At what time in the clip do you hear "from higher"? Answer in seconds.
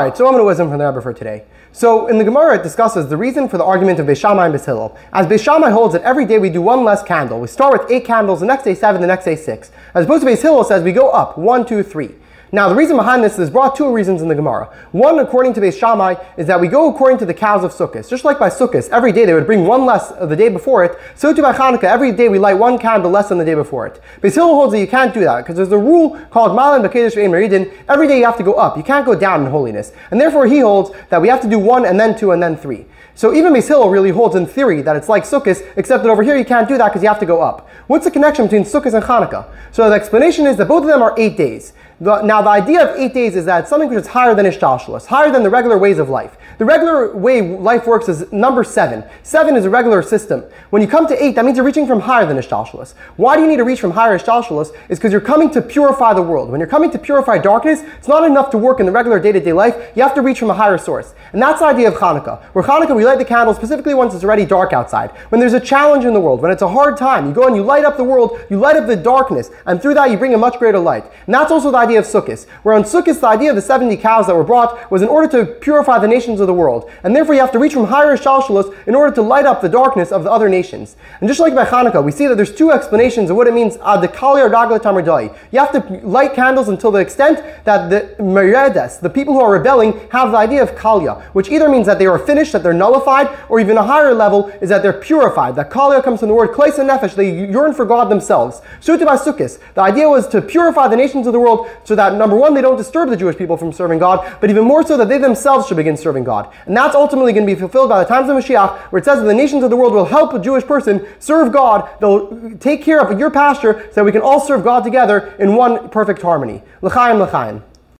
51.86-52.24, 53.82-54.18, 77.74-78.16